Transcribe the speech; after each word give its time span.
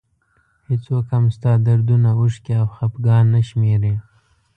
هېڅوک 0.69 1.05
هم 1.15 1.25
ستا 1.35 1.51
دردونه 1.65 2.09
اوښکې 2.19 2.53
او 2.61 2.67
خفګان 2.75 3.25
نه 3.33 3.41
شمېري. 3.49 3.93